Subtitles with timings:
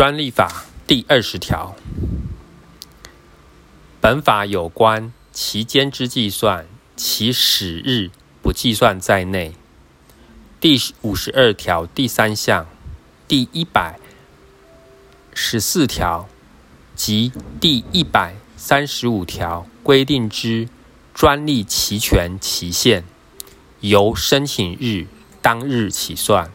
[0.00, 1.76] 专利法第二十条，
[4.00, 8.08] 本法有关期间之计算，其始日
[8.40, 9.52] 不计算在内。
[10.58, 12.66] 第五十二条第三项、
[13.28, 14.00] 第一百
[15.34, 16.26] 十四条
[16.96, 17.30] 及
[17.60, 20.70] 第一百三十五条规定之
[21.12, 23.04] 专利期权期限，
[23.80, 25.08] 由申请日
[25.42, 26.50] 当日起算。